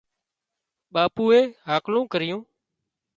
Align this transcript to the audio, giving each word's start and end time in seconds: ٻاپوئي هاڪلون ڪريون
ٻاپوئي 0.93 1.41
هاڪلون 1.69 2.03
ڪريون 2.13 2.41